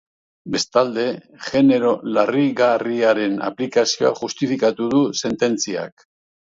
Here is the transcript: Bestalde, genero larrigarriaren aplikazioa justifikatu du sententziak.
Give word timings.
Bestalde, 0.53 1.03
genero 1.49 1.91
larrigarriaren 2.17 3.39
aplikazioa 3.51 4.15
justifikatu 4.25 4.93
du 4.97 5.05
sententziak. 5.25 6.11